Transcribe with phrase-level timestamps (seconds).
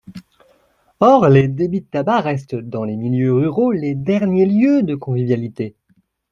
[0.99, 5.75] Or, les débits de tabac restent, dans les milieux ruraux, les derniers lieux de convivialité.